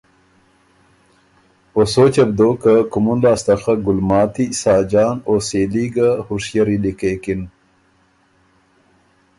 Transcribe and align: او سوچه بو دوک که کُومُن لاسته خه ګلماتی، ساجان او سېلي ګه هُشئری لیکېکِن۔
او 1.73 1.81
سوچه 1.93 2.23
بو 2.27 2.33
دوک 2.37 2.55
که 2.63 2.73
کُومُن 2.91 3.17
لاسته 3.25 3.53
خه 3.61 3.73
ګلماتی، 3.85 4.45
ساجان 4.61 5.17
او 5.27 5.33
سېلي 5.47 5.85
ګه 5.95 6.09
هُشئری 6.27 6.77
لیکېکِن۔ 6.83 7.41